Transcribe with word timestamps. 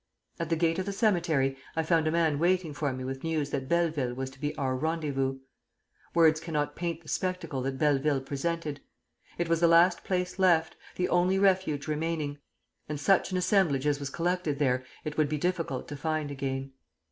At 0.39 0.49
the 0.49 0.55
gate 0.55 0.79
of 0.79 0.87
the 0.87 0.93
cemetery 0.93 1.55
I 1.75 1.83
found 1.83 2.07
a 2.07 2.11
man 2.11 2.39
waiting 2.39 2.73
for 2.73 2.91
me 2.91 3.03
with 3.03 3.23
news 3.23 3.51
that 3.51 3.69
Belleville 3.69 4.15
was 4.15 4.31
to 4.31 4.39
be 4.39 4.55
our 4.55 4.75
rendezvous. 4.75 5.37
Words 6.15 6.39
cannot 6.39 6.75
paint 6.75 7.01
the 7.03 7.07
spectacle 7.07 7.61
that 7.61 7.77
Belleville 7.77 8.21
presented. 8.21 8.81
It 9.37 9.47
was 9.47 9.59
the 9.59 9.67
last 9.67 10.03
place 10.03 10.39
left, 10.39 10.75
the 10.95 11.07
only 11.09 11.37
refuge 11.37 11.87
remaining; 11.87 12.39
and 12.89 12.99
such 12.99 13.31
an 13.31 13.37
assemblage 13.37 13.85
as 13.85 13.99
was 13.99 14.09
collected 14.09 14.57
there 14.57 14.83
it 15.05 15.19
would 15.19 15.29
be 15.29 15.37
difficult 15.37 15.87
to 15.89 15.95
find 15.95 16.31
again. 16.31 16.71